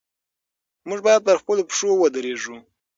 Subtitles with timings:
[0.87, 2.57] موږ باید پر خپلو پښو ودرېږو.